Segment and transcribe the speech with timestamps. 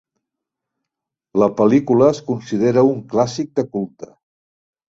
[1.43, 4.11] La pel·lícula es considera un clàssic de culte.